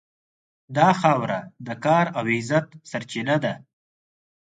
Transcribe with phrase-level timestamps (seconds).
[0.77, 3.53] دا خاوره د کار او عزت سرچینه ده.